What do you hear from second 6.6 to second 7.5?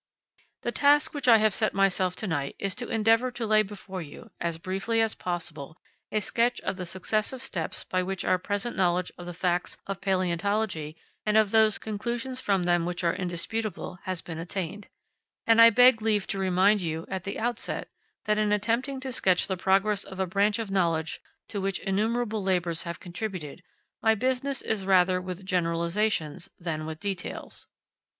of the successive